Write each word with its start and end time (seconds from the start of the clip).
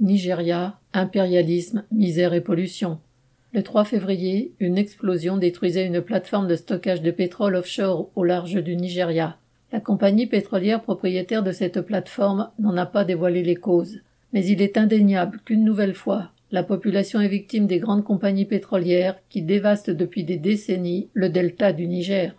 Nigeria, 0.00 0.78
impérialisme, 0.92 1.84
misère 1.90 2.34
et 2.34 2.42
pollution. 2.42 2.98
Le 3.52 3.62
3 3.62 3.84
février, 3.84 4.52
une 4.60 4.76
explosion 4.76 5.38
détruisait 5.38 5.86
une 5.86 6.02
plateforme 6.02 6.48
de 6.48 6.56
stockage 6.56 7.00
de 7.00 7.10
pétrole 7.10 7.56
offshore 7.56 8.10
au 8.14 8.22
large 8.22 8.62
du 8.62 8.76
Nigeria. 8.76 9.38
La 9.72 9.80
compagnie 9.80 10.26
pétrolière 10.26 10.82
propriétaire 10.82 11.42
de 11.42 11.52
cette 11.52 11.80
plateforme 11.80 12.50
n'en 12.58 12.76
a 12.76 12.84
pas 12.84 13.04
dévoilé 13.04 13.42
les 13.42 13.56
causes. 13.56 14.00
Mais 14.34 14.44
il 14.44 14.60
est 14.60 14.76
indéniable 14.76 15.40
qu'une 15.44 15.64
nouvelle 15.64 15.94
fois, 15.94 16.30
la 16.52 16.62
population 16.62 17.20
est 17.20 17.28
victime 17.28 17.66
des 17.66 17.78
grandes 17.78 18.04
compagnies 18.04 18.44
pétrolières 18.44 19.16
qui 19.30 19.40
dévastent 19.40 19.90
depuis 19.90 20.24
des 20.24 20.36
décennies 20.36 21.08
le 21.14 21.30
delta 21.30 21.72
du 21.72 21.86
Niger. 21.86 22.34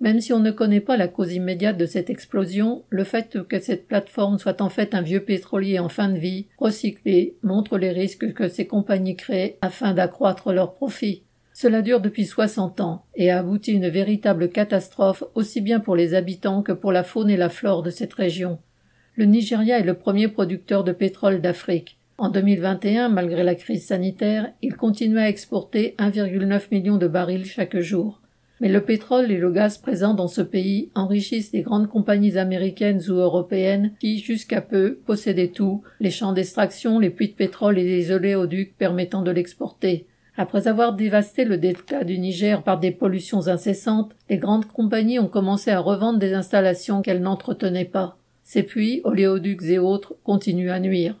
Même 0.00 0.20
si 0.20 0.32
on 0.32 0.40
ne 0.40 0.50
connaît 0.50 0.80
pas 0.80 0.96
la 0.96 1.08
cause 1.08 1.32
immédiate 1.32 1.78
de 1.78 1.86
cette 1.86 2.10
explosion, 2.10 2.84
le 2.90 3.04
fait 3.04 3.38
que 3.48 3.60
cette 3.60 3.88
plateforme 3.88 4.38
soit 4.38 4.60
en 4.60 4.68
fait 4.68 4.94
un 4.94 5.00
vieux 5.00 5.24
pétrolier 5.24 5.78
en 5.78 5.88
fin 5.88 6.10
de 6.10 6.18
vie, 6.18 6.46
recyclé, 6.58 7.36
montre 7.42 7.78
les 7.78 7.90
risques 7.90 8.34
que 8.34 8.48
ces 8.48 8.66
compagnies 8.66 9.16
créent 9.16 9.56
afin 9.62 9.94
d'accroître 9.94 10.52
leurs 10.52 10.74
profits. 10.74 11.22
Cela 11.54 11.80
dure 11.80 12.02
depuis 12.02 12.26
60 12.26 12.82
ans 12.82 13.06
et 13.14 13.30
a 13.30 13.38
abouti 13.38 13.72
une 13.72 13.88
véritable 13.88 14.50
catastrophe 14.50 15.24
aussi 15.34 15.62
bien 15.62 15.80
pour 15.80 15.96
les 15.96 16.12
habitants 16.12 16.62
que 16.62 16.72
pour 16.72 16.92
la 16.92 17.02
faune 17.02 17.30
et 17.30 17.38
la 17.38 17.48
flore 17.48 17.82
de 17.82 17.88
cette 17.88 18.12
région. 18.12 18.58
Le 19.14 19.24
Nigeria 19.24 19.78
est 19.78 19.84
le 19.84 19.94
premier 19.94 20.28
producteur 20.28 20.84
de 20.84 20.92
pétrole 20.92 21.40
d'Afrique. 21.40 21.98
En 22.18 22.28
2021, 22.28 23.08
malgré 23.08 23.42
la 23.42 23.54
crise 23.54 23.86
sanitaire, 23.86 24.52
il 24.60 24.76
continue 24.76 25.18
à 25.18 25.30
exporter 25.30 25.94
1,9 25.98 26.64
million 26.70 26.98
de 26.98 27.08
barils 27.08 27.46
chaque 27.46 27.78
jour. 27.78 28.20
Mais 28.60 28.68
le 28.68 28.80
pétrole 28.80 29.30
et 29.30 29.36
le 29.36 29.52
gaz 29.52 29.76
présents 29.76 30.14
dans 30.14 30.28
ce 30.28 30.40
pays 30.40 30.90
enrichissent 30.94 31.52
les 31.52 31.62
grandes 31.62 31.88
compagnies 31.88 32.38
américaines 32.38 33.02
ou 33.08 33.14
européennes 33.14 33.92
qui, 34.00 34.18
jusqu'à 34.18 34.62
peu, 34.62 34.98
possédaient 35.04 35.48
tout, 35.48 35.82
les 36.00 36.10
champs 36.10 36.32
d'extraction, 36.32 36.98
les 36.98 37.10
puits 37.10 37.28
de 37.28 37.34
pétrole 37.34 37.78
et 37.78 37.84
les 37.84 38.12
oléoducs 38.12 38.74
permettant 38.78 39.22
de 39.22 39.30
l'exporter. 39.30 40.06
Après 40.38 40.68
avoir 40.68 40.94
dévasté 40.94 41.44
le 41.44 41.58
delta 41.58 42.04
du 42.04 42.18
Niger 42.18 42.62
par 42.62 42.78
des 42.78 42.90
pollutions 42.90 43.48
incessantes, 43.48 44.12
les 44.28 44.38
grandes 44.38 44.66
compagnies 44.66 45.18
ont 45.18 45.28
commencé 45.28 45.70
à 45.70 45.80
revendre 45.80 46.18
des 46.18 46.34
installations 46.34 47.02
qu'elles 47.02 47.22
n'entretenaient 47.22 47.86
pas. 47.86 48.18
Ces 48.42 48.62
puits, 48.62 49.00
oléoducs 49.04 49.64
et 49.64 49.78
autres, 49.78 50.14
continuent 50.24 50.70
à 50.70 50.80
nuire. 50.80 51.16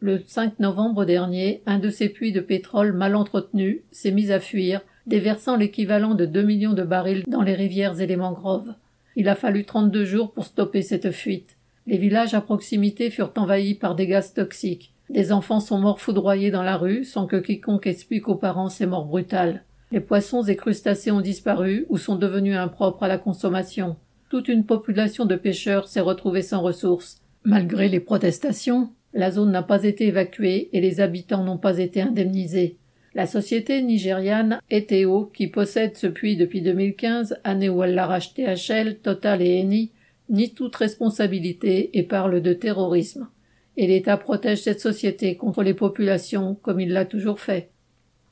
Le 0.00 0.20
5 0.26 0.58
novembre 0.60 1.04
dernier, 1.04 1.62
un 1.66 1.78
de 1.78 1.88
ces 1.88 2.08
puits 2.08 2.32
de 2.32 2.40
pétrole 2.40 2.92
mal 2.92 3.16
entretenus 3.16 3.80
s'est 3.90 4.10
mis 4.10 4.32
à 4.32 4.40
fuir 4.40 4.82
déversant 5.06 5.56
l'équivalent 5.56 6.14
de 6.14 6.26
deux 6.26 6.42
millions 6.42 6.72
de 6.72 6.82
barils 6.82 7.24
dans 7.26 7.42
les 7.42 7.54
rivières 7.54 8.00
et 8.00 8.06
les 8.06 8.16
mangroves. 8.16 8.74
Il 9.16 9.28
a 9.28 9.34
fallu 9.34 9.64
trente-deux 9.64 10.04
jours 10.04 10.32
pour 10.32 10.44
stopper 10.44 10.82
cette 10.82 11.10
fuite. 11.10 11.56
Les 11.86 11.98
villages 11.98 12.34
à 12.34 12.40
proximité 12.40 13.10
furent 13.10 13.32
envahis 13.36 13.74
par 13.74 13.94
des 13.94 14.06
gaz 14.06 14.32
toxiques. 14.32 14.92
Des 15.10 15.32
enfants 15.32 15.60
sont 15.60 15.78
morts 15.78 16.00
foudroyés 16.00 16.50
dans 16.50 16.62
la 16.62 16.76
rue 16.76 17.04
sans 17.04 17.26
que 17.26 17.36
quiconque 17.36 17.86
explique 17.86 18.28
aux 18.28 18.36
parents 18.36 18.70
ces 18.70 18.86
morts 18.86 19.04
brutales. 19.04 19.62
Les 19.92 20.00
poissons 20.00 20.42
et 20.42 20.56
crustacés 20.56 21.10
ont 21.10 21.20
disparu 21.20 21.86
ou 21.88 21.98
sont 21.98 22.16
devenus 22.16 22.56
impropres 22.56 23.02
à 23.02 23.08
la 23.08 23.18
consommation. 23.18 23.96
Toute 24.30 24.48
une 24.48 24.64
population 24.64 25.26
de 25.26 25.36
pêcheurs 25.36 25.86
s'est 25.86 26.00
retrouvée 26.00 26.42
sans 26.42 26.62
ressources. 26.62 27.18
Malgré 27.44 27.88
les 27.88 28.00
protestations, 28.00 28.90
la 29.12 29.30
zone 29.30 29.52
n'a 29.52 29.62
pas 29.62 29.84
été 29.84 30.08
évacuée 30.08 30.70
et 30.72 30.80
les 30.80 31.00
habitants 31.00 31.44
n'ont 31.44 31.58
pas 31.58 31.78
été 31.78 32.00
indemnisés. 32.00 32.78
La 33.14 33.26
société 33.26 33.80
nigériane 33.80 34.60
Eteo, 34.70 35.30
qui 35.32 35.46
possède 35.46 35.96
ce 35.96 36.08
puits 36.08 36.36
depuis 36.36 36.62
2015, 36.62 37.38
année 37.44 37.68
où 37.68 37.84
elle 37.84 37.94
l'a 37.94 38.06
racheté 38.06 38.46
à 38.46 38.56
Shell, 38.56 38.98
Total 38.98 39.40
et 39.40 39.60
Eni, 39.60 39.92
nie 40.28 40.52
toute 40.52 40.74
responsabilité 40.74 41.96
et 41.96 42.02
parle 42.02 42.40
de 42.40 42.52
terrorisme. 42.52 43.28
Et 43.76 43.86
l'État 43.86 44.16
protège 44.16 44.62
cette 44.62 44.80
société 44.80 45.36
contre 45.36 45.62
les 45.62 45.74
populations 45.74 46.56
comme 46.60 46.80
il 46.80 46.92
l'a 46.92 47.04
toujours 47.04 47.38
fait. 47.38 47.70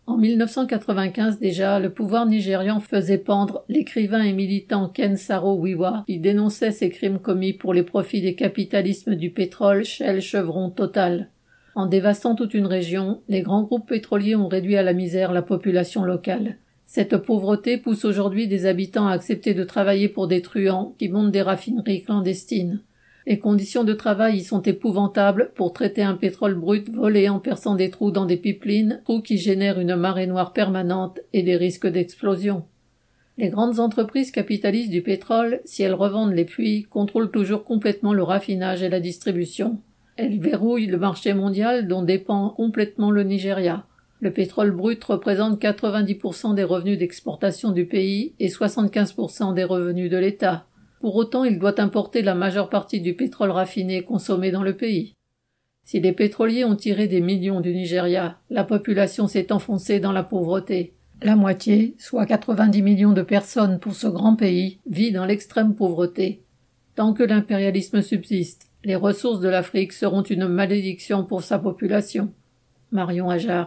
En 0.08 0.16
1995 0.16 1.38
déjà, 1.38 1.78
le 1.78 1.90
pouvoir 1.90 2.26
nigérian 2.26 2.80
faisait 2.80 3.18
pendre 3.18 3.64
l'écrivain 3.68 4.22
et 4.22 4.32
militant 4.32 4.88
Ken 4.88 5.16
Saro 5.16 5.54
Wiwa, 5.54 6.02
qui 6.08 6.18
dénonçait 6.18 6.72
ces 6.72 6.90
crimes 6.90 7.20
commis 7.20 7.52
pour 7.52 7.72
les 7.72 7.84
profits 7.84 8.20
des 8.20 8.34
capitalismes 8.34 9.14
du 9.14 9.30
pétrole, 9.30 9.84
Shell, 9.84 10.20
Chevron, 10.20 10.70
Total. 10.70 11.28
En 11.74 11.86
dévastant 11.86 12.34
toute 12.34 12.52
une 12.54 12.66
région, 12.66 13.22
les 13.28 13.40
grands 13.40 13.62
groupes 13.62 13.88
pétroliers 13.88 14.36
ont 14.36 14.48
réduit 14.48 14.76
à 14.76 14.82
la 14.82 14.92
misère 14.92 15.32
la 15.32 15.42
population 15.42 16.04
locale. 16.04 16.56
Cette 16.84 17.16
pauvreté 17.16 17.78
pousse 17.78 18.04
aujourd'hui 18.04 18.46
des 18.46 18.66
habitants 18.66 19.06
à 19.06 19.12
accepter 19.12 19.54
de 19.54 19.64
travailler 19.64 20.08
pour 20.08 20.28
des 20.28 20.42
truands 20.42 20.94
qui 20.98 21.08
montent 21.08 21.30
des 21.30 21.40
raffineries 21.40 22.02
clandestines. 22.02 22.80
Les 23.26 23.38
conditions 23.38 23.84
de 23.84 23.94
travail 23.94 24.38
y 24.38 24.44
sont 24.44 24.60
épouvantables 24.60 25.52
pour 25.54 25.72
traiter 25.72 26.02
un 26.02 26.16
pétrole 26.16 26.54
brut 26.54 26.90
volé 26.90 27.30
en 27.30 27.38
perçant 27.38 27.76
des 27.76 27.88
trous 27.88 28.10
dans 28.10 28.26
des 28.26 28.36
pipelines, 28.36 29.00
trous 29.04 29.22
qui 29.22 29.38
génèrent 29.38 29.80
une 29.80 29.96
marée 29.96 30.26
noire 30.26 30.52
permanente 30.52 31.20
et 31.32 31.42
des 31.42 31.56
risques 31.56 31.86
d'explosion. 31.86 32.64
Les 33.38 33.48
grandes 33.48 33.78
entreprises 33.78 34.30
capitalistes 34.30 34.90
du 34.90 35.00
pétrole, 35.00 35.62
si 35.64 35.82
elles 35.82 35.94
revendent 35.94 36.34
les 36.34 36.44
puits, 36.44 36.86
contrôlent 36.90 37.30
toujours 37.30 37.64
complètement 37.64 38.12
le 38.12 38.22
raffinage 38.22 38.82
et 38.82 38.90
la 38.90 39.00
distribution. 39.00 39.78
Elle 40.16 40.38
verrouille 40.40 40.86
le 40.86 40.98
marché 40.98 41.32
mondial 41.32 41.88
dont 41.88 42.02
dépend 42.02 42.50
complètement 42.50 43.10
le 43.10 43.22
Nigeria. 43.22 43.86
Le 44.20 44.30
pétrole 44.30 44.70
brut 44.70 45.02
représente 45.02 45.60
90% 45.60 46.54
des 46.54 46.64
revenus 46.64 46.98
d'exportation 46.98 47.72
du 47.72 47.86
pays 47.86 48.34
et 48.38 48.48
75% 48.48 49.54
des 49.54 49.64
revenus 49.64 50.10
de 50.10 50.16
l'État. 50.18 50.66
Pour 51.00 51.16
autant, 51.16 51.44
il 51.44 51.58
doit 51.58 51.80
importer 51.80 52.22
la 52.22 52.34
majeure 52.34 52.68
partie 52.70 53.00
du 53.00 53.14
pétrole 53.14 53.50
raffiné 53.50 54.02
consommé 54.02 54.52
dans 54.52 54.62
le 54.62 54.76
pays. 54.76 55.14
Si 55.84 55.98
les 55.98 56.12
pétroliers 56.12 56.64
ont 56.64 56.76
tiré 56.76 57.08
des 57.08 57.20
millions 57.20 57.60
du 57.60 57.74
Nigeria, 57.74 58.38
la 58.50 58.62
population 58.62 59.26
s'est 59.26 59.50
enfoncée 59.50 59.98
dans 59.98 60.12
la 60.12 60.22
pauvreté. 60.22 60.94
La 61.22 61.34
moitié, 61.34 61.96
soit 61.98 62.26
90 62.26 62.82
millions 62.82 63.12
de 63.12 63.22
personnes 63.22 63.80
pour 63.80 63.94
ce 63.94 64.06
grand 64.06 64.36
pays, 64.36 64.78
vit 64.88 65.10
dans 65.10 65.24
l'extrême 65.24 65.74
pauvreté. 65.74 66.42
Tant 66.94 67.14
que 67.14 67.22
l'impérialisme 67.22 68.02
subsiste, 68.02 68.71
les 68.84 68.96
ressources 68.96 69.40
de 69.40 69.48
l'Afrique 69.48 69.92
seront 69.92 70.22
une 70.22 70.48
malédiction 70.48 71.24
pour 71.24 71.42
sa 71.42 71.58
population. 71.58 72.32
Marion 72.90 73.30
Ajar. 73.30 73.60